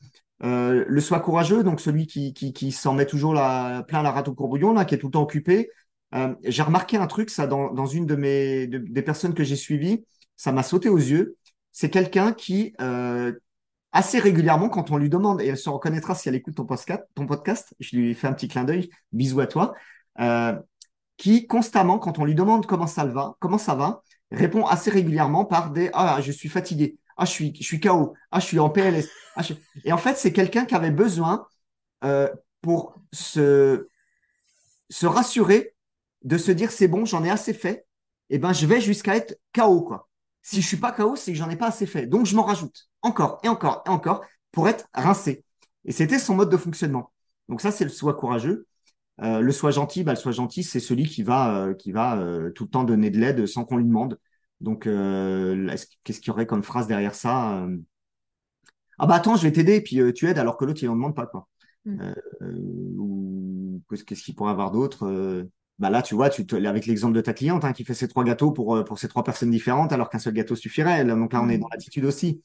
[0.44, 4.28] Euh, le soi courageux, donc celui qui, qui, s'en met toujours la, plein la rate
[4.28, 5.70] au courbouillon, là, qui est tout le temps occupé.
[6.14, 10.04] Euh, j'ai remarqué un truc, ça, dans, une de mes des personnes que j'ai suivies,
[10.36, 11.36] ça m'a sauté aux yeux.
[11.72, 13.32] C'est quelqu'un qui, euh,
[13.92, 17.02] assez régulièrement, quand on lui demande, et elle se reconnaîtra si elle écoute ton podcast,
[17.14, 19.74] ton podcast je lui fais un petit clin d'œil, bisous à toi,
[21.16, 25.44] qui constamment, quand on lui demande comment ça va, comment ça va, répond assez régulièrement
[25.44, 29.08] par des Ah, je suis fatigué, ah, je suis, KO, ah, je suis en PLS.
[29.34, 29.42] Ah,
[29.84, 31.46] et en fait, c'est quelqu'un qui avait besoin
[32.04, 32.28] euh,
[32.62, 33.88] pour se,
[34.88, 35.74] se rassurer,
[36.22, 37.86] de se dire c'est bon, j'en ai assez fait,
[38.30, 39.92] et eh ben je vais jusqu'à être KO.
[40.42, 42.06] Si je suis pas KO, c'est que j'en ai pas assez fait.
[42.06, 45.44] Donc je m'en rajoute encore et encore et encore pour être rincé.
[45.86, 47.12] Et c'était son mode de fonctionnement.
[47.48, 48.66] Donc ça, c'est le soi courageux.
[49.22, 52.50] Euh, le soi gentil, bah, le soi gentil, c'est celui qui va, qui va euh,
[52.50, 54.18] tout le temps donner de l'aide sans qu'on lui demande.
[54.60, 57.66] Donc, qu'est-ce qu'il y aurait comme phrase derrière ça
[58.98, 61.14] Ah bah attends, je vais t'aider, puis tu aides alors que l'autre, il n'en demande
[61.14, 61.26] pas.
[61.26, 61.48] Quoi.
[61.84, 62.12] Mm.
[62.98, 67.32] ou qu'est-ce qu'il pourrait avoir d'autre bah là, tu vois, tu avec l'exemple de ta
[67.32, 70.18] cliente hein, qui fait ses trois gâteaux pour, pour ces trois personnes différentes, alors qu'un
[70.18, 71.04] seul gâteau suffirait.
[71.04, 71.60] Donc là, on est mm.
[71.60, 72.42] dans l'attitude aussi.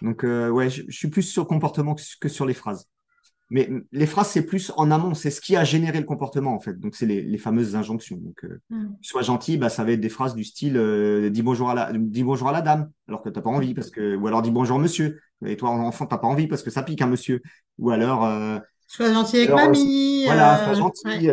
[0.00, 2.88] Donc, ouais, je, je, suis plus sur le comportement que sur les phrases.
[3.52, 6.58] Mais les phrases, c'est plus en amont, c'est ce qui a généré le comportement, en
[6.58, 6.80] fait.
[6.80, 8.16] Donc, c'est les, fameuses injonctions.
[8.16, 8.96] Donc, euh, mm.
[9.02, 11.92] sois gentil, bah, ça va être des phrases du style euh, dis, bonjour à la,
[11.92, 14.40] dis bonjour à la dame, alors que tu n'as pas envie, parce que, ou alors
[14.40, 17.06] dis bonjour monsieur, et toi, enfant, tu n'as pas envie parce que ça pique un
[17.08, 17.42] monsieur.
[17.78, 18.24] Ou alors.
[18.24, 20.24] Euh, sois gentil avec mamie.
[20.24, 21.28] Voilà, sois gentil.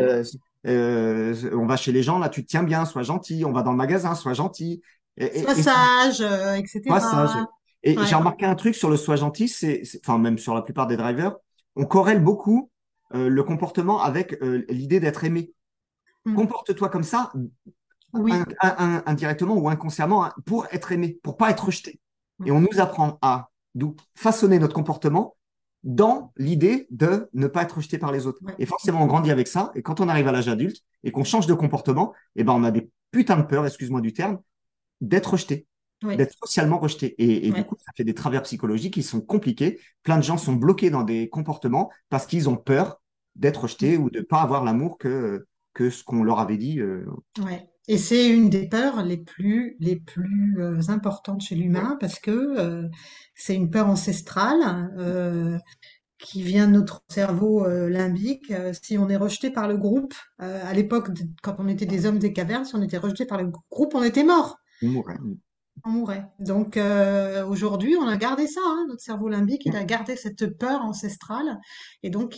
[0.65, 3.45] on va chez les gens, là, tu te tiens bien, sois gentil.
[3.45, 4.81] On va dans le magasin, sois gentil.
[5.15, 6.19] Et, sois sage,
[6.57, 6.81] etc.
[6.85, 7.45] Sois sage.
[7.81, 10.85] Et j'ai remarqué un truc sur le sois gentil, c'est, enfin, même sur la plupart
[10.85, 11.37] des drivers,
[11.75, 12.69] on corrèle beaucoup
[13.13, 15.53] euh, le comportement avec euh, l'idée d'être aimé.
[16.25, 16.35] Mm.
[16.35, 17.31] Comporte-toi comme ça,
[18.13, 21.99] indirectement ou inconsciemment, hein, pour être aimé, pour pas être rejeté.
[22.39, 22.47] Mm.
[22.47, 23.49] Et on nous apprend à
[24.15, 25.35] façonner notre comportement
[25.83, 28.39] dans l'idée de ne pas être rejeté par les autres.
[28.57, 29.71] Et forcément, on grandit avec ça.
[29.75, 32.63] Et quand on arrive à l'âge adulte et qu'on change de comportement, eh ben, on
[32.63, 34.39] a des putains de peur, excuse-moi du terme,
[34.99, 35.68] d'être rejeté
[36.01, 37.15] d'être socialement rejeté.
[37.17, 39.79] Et, du coup, ça fait des travers psychologiques qui sont compliqués.
[40.03, 43.01] Plein de gens sont bloqués dans des comportements parce qu'ils ont peur
[43.35, 46.79] d'être rejetés ou de ne pas avoir l'amour que, que ce qu'on leur avait dit.
[46.79, 47.05] Euh.
[47.39, 47.69] Ouais.
[47.87, 52.31] Et c'est une des peurs les plus, les plus euh, importantes chez l'humain parce que
[52.31, 52.87] euh,
[53.33, 54.91] c'est une peur ancestrale
[56.19, 58.51] qui vient de notre cerveau limbique.
[58.83, 61.07] si on est rejeté par le groupe, à l'époque,
[61.41, 64.03] quand on était des hommes des cavernes, si on était rejeté par le groupe, on
[64.03, 64.57] était mort.
[64.83, 65.01] On
[66.39, 70.57] Donc euh, aujourd'hui, on a gardé ça, hein, notre cerveau limbique, il a gardé cette
[70.57, 71.59] peur ancestrale,
[72.03, 72.35] et donc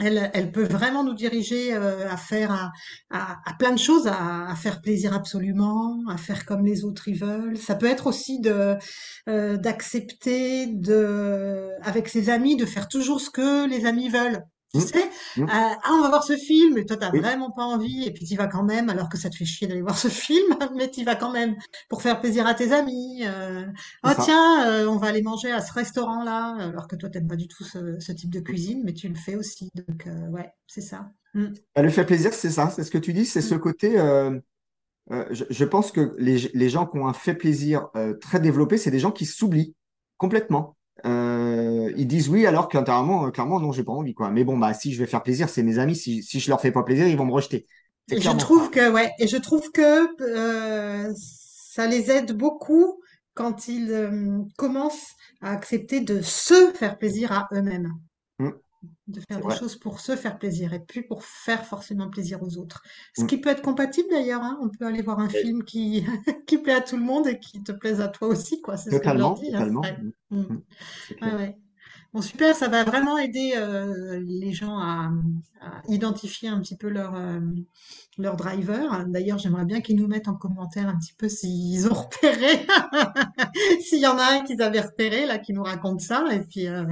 [0.00, 2.72] elle, elle peut vraiment nous diriger euh, à faire
[3.10, 7.18] à, à, plein de choses, à, faire plaisir absolument, à faire comme les autres ils
[7.18, 7.56] veulent.
[7.56, 8.76] Ça peut être aussi de
[9.28, 14.42] euh, d'accepter de avec ses amis de faire toujours ce que les amis veulent.
[14.74, 14.86] Tu mmh.
[14.86, 15.42] sais, mmh.
[15.42, 18.24] Euh, ah, on va voir ce film, et toi, t'as vraiment pas envie, et puis
[18.24, 20.90] tu vas quand même, alors que ça te fait chier d'aller voir ce film, mais
[20.90, 21.54] tu vas quand même
[21.88, 23.22] pour faire plaisir à tes amis.
[23.24, 23.66] Euh,
[24.02, 27.36] oh tiens, euh, on va aller manger à ce restaurant-là, alors que toi, t'aimes pas
[27.36, 29.70] du tout ce, type de cuisine, mais tu le fais aussi.
[29.76, 31.08] Donc, ouais, c'est ça.
[31.34, 31.46] Mmh.
[31.76, 33.92] Bah, le fait plaisir, c'est ça, c'est ce que tu dis, c'est ce côté.
[35.30, 38.90] Je, je, pense que les, les, gens qui ont un fait plaisir très développé, c'est
[38.90, 39.76] des gens qui s'oublient
[40.16, 40.76] complètement.
[41.06, 41.53] Euh,
[41.96, 44.30] ils disent oui alors qu'intérieurement, euh, clairement, non, j'ai pas envie, quoi.
[44.30, 45.96] Mais bon, bah, si je vais faire plaisir, c'est mes amis.
[45.96, 47.66] Si, si je leur fais pas plaisir, ils vont me rejeter.
[48.10, 53.00] Et je trouve que, ouais, et je trouve que euh, ça les aide beaucoup
[53.34, 57.92] quand ils euh, commencent à accepter de se faire plaisir à eux-mêmes.
[58.38, 58.50] Mmh
[59.06, 62.56] de faire des choses pour se faire plaisir et plus pour faire forcément plaisir aux
[62.58, 62.82] autres.
[63.16, 63.26] Ce mm.
[63.26, 64.58] qui peut être compatible d'ailleurs, hein.
[64.62, 66.04] on peut aller voir un film qui,
[66.46, 68.76] qui plaît à tout le monde et qui te plaise à toi aussi, quoi.
[68.76, 69.58] C'est totalement, ce que je dis, hein.
[69.58, 69.82] totalement.
[70.30, 70.40] Mm.
[70.40, 71.54] Mm.
[72.14, 75.10] Bon, super, ça va vraiment aider euh, les gens à,
[75.88, 77.40] identifier un petit peu leur, euh,
[78.18, 79.04] leur driver.
[79.08, 82.66] D'ailleurs, j'aimerais bien qu'ils nous mettent en commentaire un petit peu s'ils ont repéré,
[83.80, 86.68] s'il y en a un qu'ils avaient repéré, là, qui nous raconte ça, et puis
[86.68, 86.84] euh,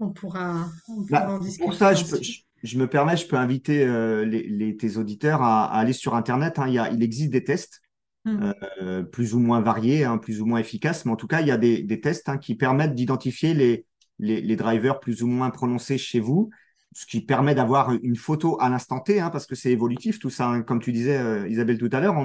[0.00, 0.66] on, pourra,
[1.08, 1.64] bah, en discuter.
[1.64, 3.86] Pour ça, je, me permets, je peux inviter
[4.26, 6.58] les, tes auditeurs à, aller sur Internet.
[6.58, 6.66] Hein.
[6.66, 7.80] il, y a, il existe des tests.
[8.24, 9.04] Mmh.
[9.10, 11.50] plus ou moins variés, hein, plus ou moins efficaces, mais en tout cas, il y
[11.50, 13.86] a des, tests hein, qui permettent d'identifier les,
[14.18, 16.50] les, drivers plus ou moins prononcés chez vous,
[16.92, 20.30] ce qui permet d'avoir une photo à l'instant T, hein, parce que c'est évolutif tout
[20.30, 20.48] ça.
[20.48, 20.62] Hein.
[20.62, 22.16] Comme tu disais, euh, Isabelle, tout à l'heure,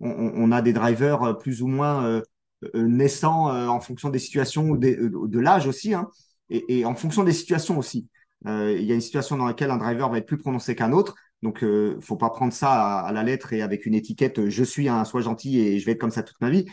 [0.00, 2.22] on, a des drivers euh, plus ou moins euh,
[2.74, 6.08] naissants en fonction des situations de, l'âge aussi, hein,
[6.50, 8.08] et, en fonction des situations aussi.
[8.46, 11.14] Il y a une situation dans laquelle un driver va être plus prononcé qu'un autre.
[11.42, 14.88] Donc, euh, faut pas prendre ça à, la lettre et avec une étiquette je suis
[14.88, 16.66] un sois gentil et je vais être comme ça toute ma vie.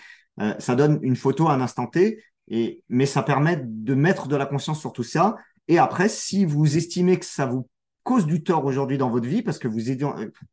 [0.59, 4.35] Ça donne une photo à un instant T, et, mais ça permet de mettre de
[4.35, 5.37] la conscience sur tout ça.
[5.67, 7.67] Et après, si vous estimez que ça vous
[8.03, 9.79] cause du tort aujourd'hui dans votre vie, parce que vous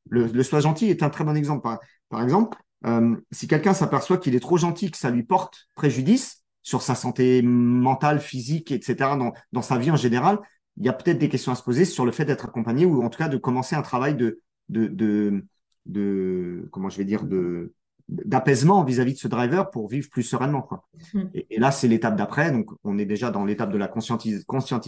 [0.09, 1.69] le, le sois gentil est un très bon exemple.
[2.09, 6.43] Par, exemple, euh, si quelqu'un s'aperçoit qu'il est trop gentil, que ça lui porte préjudice
[6.63, 10.41] sur sa santé mentale, physique, etc., dans, dans sa vie en général,
[10.79, 13.05] il y a peut-être des questions à se poser sur le fait d'être accompagné ou
[13.05, 15.45] en tout cas de commencer un travail de, de,
[15.87, 17.73] de comment je vais dire, de,
[18.09, 20.63] d'apaisement vis-à-vis de ce driver pour vivre plus sereinement.
[20.63, 20.87] Quoi.
[21.15, 21.23] Mm.
[21.35, 22.53] Et, là, c'est l'étape d'après.
[22.53, 24.81] Donc, on est déjà dans l'étape de la conscientisation,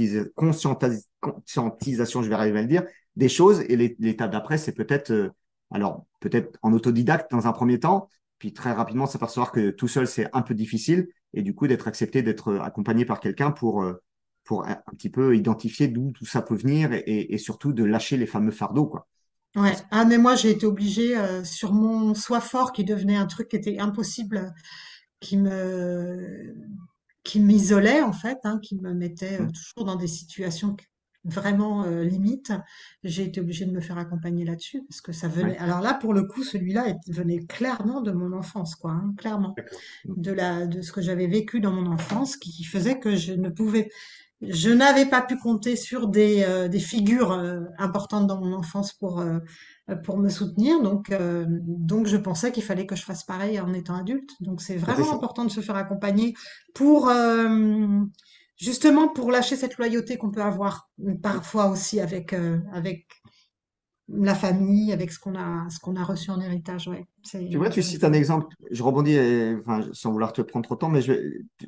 [2.22, 2.84] je vais arriver à le dire,
[3.16, 3.62] des choses.
[3.68, 5.30] Et l'étape d'après, c'est peut-être, euh,
[5.70, 10.06] alors, peut-être en autodidacte dans un premier temps, puis très rapidement s'apercevoir que tout seul,
[10.06, 11.08] c'est un peu difficile.
[11.32, 13.94] Et du coup, d'être accepté, d'être accompagné par quelqu'un pour, euh,
[14.44, 18.16] pour un, petit peu identifier d'où tout ça peut venir et, et, surtout de lâcher
[18.16, 18.86] les fameux fardeaux.
[18.86, 19.06] Quoi.
[19.56, 19.72] Ouais.
[19.90, 23.48] Ah, mais moi, j'ai été obligée, euh, sur mon soi fort qui devenait un truc
[23.48, 24.54] qui était impossible,
[25.20, 26.54] qui me,
[27.24, 29.52] qui m'isolait, en fait, hein, qui me mettait euh, mmh.
[29.52, 30.76] toujours dans des situations
[31.24, 32.52] vraiment euh, limites.
[33.02, 35.56] J'ai été obligée de me faire accompagner là-dessus parce que ça venait.
[35.58, 39.54] Alors là, pour le coup, celui-là venait clairement de mon enfance, quoi, hein, clairement.
[40.04, 40.20] Mmh.
[40.20, 43.48] De la, de ce que j'avais vécu dans mon enfance qui faisait que je ne
[43.48, 43.88] pouvais,
[44.42, 48.92] je n'avais pas pu compter sur des, euh, des figures euh, importantes dans mon enfance
[48.92, 49.38] pour, euh,
[50.04, 50.82] pour me soutenir.
[50.82, 51.12] Donc,
[51.48, 54.30] donc je pensais qu'il fallait que je fasse pareil en étant adulte.
[54.40, 56.34] Donc c'est vraiment important de se faire accompagner
[56.74, 57.10] pour
[58.56, 60.90] justement pour lâcher cette loyauté qu'on peut avoir
[61.22, 62.34] parfois aussi avec,
[62.72, 63.06] avec
[64.08, 66.86] la famille, avec ce qu'on a, ce qu'on a reçu en héritage.
[66.88, 67.06] Ouais.
[67.24, 68.54] Tu vois, tu cites un exemple.
[68.70, 69.18] Je rebondis,
[69.60, 71.12] enfin, sans vouloir te prendre trop de temps, mais je,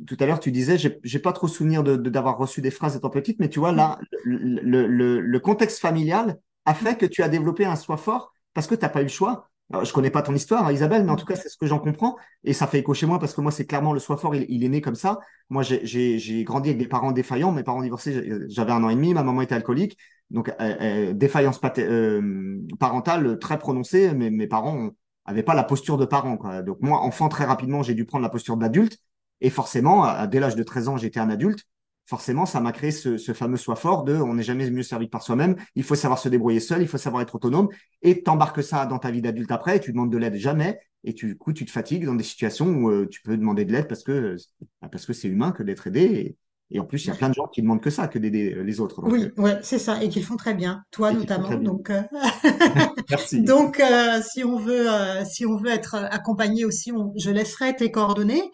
[0.07, 3.11] tout à l'heure, tu disais, j'ai, pas trop souvenir de, d'avoir reçu des phrases étant
[3.11, 7.29] petite, mais tu vois, là, le, le, le, contexte familial a fait que tu as
[7.29, 9.47] développé un soi fort parce que tu n'as pas eu le choix.
[9.70, 11.66] Alors, je connais pas ton histoire, hein, Isabelle, mais en tout cas, c'est ce que
[11.66, 12.16] j'en comprends.
[12.42, 14.46] Et ça fait écho chez moi parce que moi, c'est clairement le soi fort, il,
[14.48, 15.18] il, est né comme ça.
[15.50, 17.52] Moi, j'ai, grandi avec des parents défaillants.
[17.52, 19.12] Mes parents divorcés, j'avais un an et demi.
[19.12, 19.98] Ma maman était alcoolique.
[20.31, 24.14] Donc, euh, euh, défaillance euh, parentale très prononcée.
[24.14, 24.90] Mais mes parents
[25.26, 26.38] n'avaient pas la posture de parent.
[26.38, 26.62] Quoi.
[26.62, 28.98] Donc, moi, enfant, très rapidement, j'ai dû prendre la posture d'adulte.
[29.42, 31.64] Et forcément, à, dès l'âge de 13 ans, j'étais un adulte.
[32.09, 35.07] Forcément, ça m'a créé ce, ce, fameux soi fort de on n'est jamais mieux servi
[35.07, 35.57] que par soi-même.
[35.75, 37.68] Il faut savoir se débrouiller seul, il faut savoir être autonome.
[38.01, 40.81] Et t'embarques ça dans ta vie d'adulte après, et tu demandes de l'aide jamais.
[41.05, 43.73] Et tu, du coup, tu te fatigues dans des situations où tu peux demander de
[43.73, 44.37] l'aide parce que
[44.81, 46.01] parce que c'est humain que d'être aidé.
[46.01, 46.37] Et,
[46.71, 48.55] et en plus, il y a plein de gens qui demandent que ça, que d'aider
[48.55, 49.03] euh, les autres.
[49.05, 51.55] oui, euh, ouais, c'est ça, et qu'ils font très bien, toi notamment.
[51.55, 52.03] Donc, euh,
[53.11, 53.42] Merci.
[53.44, 53.83] donc
[54.23, 54.87] si on veut,
[55.25, 58.51] si on veut être accompagné aussi, je laisserai tes coordonnées.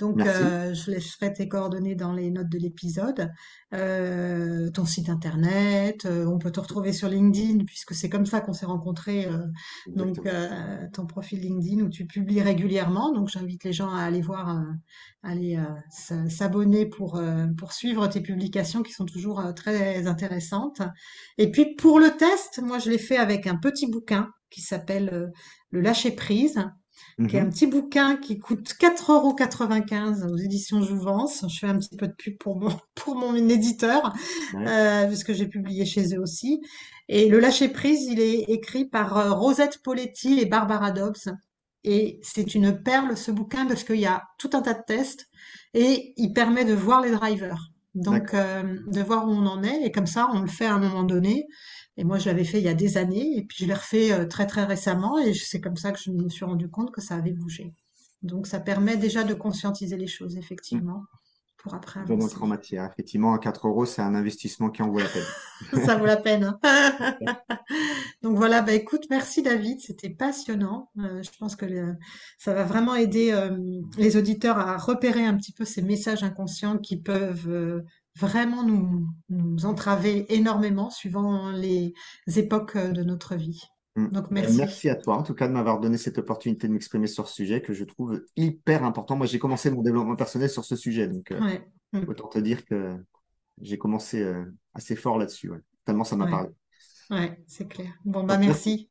[0.00, 3.30] Donc, euh, je laisserai tes coordonnées dans les notes de l'épisode,
[3.72, 6.04] euh, ton site internet.
[6.04, 9.26] Euh, on peut te retrouver sur LinkedIn puisque c'est comme ça qu'on s'est rencontrés.
[9.26, 9.38] Euh,
[9.86, 13.12] donc, euh, ton profil LinkedIn où tu publies régulièrement.
[13.12, 14.60] Donc, j'invite les gens à aller voir,
[15.22, 15.58] aller
[16.28, 17.20] s'abonner pour
[17.56, 20.82] pour suivre tes publications qui sont toujours très intéressantes.
[21.38, 25.32] Et puis pour le test, moi, je l'ai fait avec un petit bouquin qui s'appelle
[25.70, 26.58] le lâcher prise
[27.28, 27.50] qui est un mhm.
[27.50, 31.44] petit bouquin qui coûte 4,95 euros aux éditions Jouvence.
[31.48, 34.12] Je fais un petit peu de pub pour mon, pour mon éditeur,
[34.54, 36.60] euh, puisque j'ai publié chez eux aussi.
[37.08, 41.34] Et Le Lâcher Prise, il est écrit par euh, Rosette Poletti et Barbara Dobbs.
[41.84, 45.28] Et c'est une perle, ce bouquin, parce qu'il y a tout un tas de tests
[45.74, 47.70] et il permet de voir les drivers.
[47.94, 49.82] Donc, euh, de voir où on en est.
[49.84, 51.46] Et comme ça, on le fait à un moment donné.
[51.96, 54.12] Et moi, je l'avais fait il y a des années, et puis je l'ai refait
[54.12, 57.00] euh, très très récemment, et c'est comme ça que je me suis rendu compte que
[57.00, 57.72] ça avait bougé.
[58.22, 61.04] Donc, ça permet déjà de conscientiser les choses, effectivement,
[61.58, 64.98] pour après Dans notre matière, effectivement, à 4 euros, c'est un investissement qui en vaut
[64.98, 65.82] la peine.
[65.86, 66.58] ça vaut la peine.
[66.62, 67.16] Hein.
[68.22, 70.90] Donc voilà, bah écoute, merci David, c'était passionnant.
[70.98, 71.66] Euh, je pense que
[72.38, 73.56] ça va vraiment aider euh,
[73.96, 77.82] les auditeurs à repérer un petit peu ces messages inconscients qui peuvent
[78.16, 81.94] vraiment nous, nous entraver énormément suivant les
[82.36, 83.62] époques de notre vie.
[83.96, 84.08] Mm.
[84.08, 84.56] Donc merci.
[84.56, 87.34] Merci à toi en tout cas de m'avoir donné cette opportunité de m'exprimer sur ce
[87.34, 89.16] sujet que je trouve hyper important.
[89.16, 91.58] Moi j'ai commencé mon développement personnel sur ce sujet, donc euh,
[91.92, 92.04] mm.
[92.08, 92.96] autant te dire que
[93.60, 95.52] j'ai commencé euh, assez fort là-dessus,
[95.84, 96.50] tellement ça m'a parlé.
[97.10, 97.92] Ouais, c'est clair.
[98.04, 98.90] Bon bah merci.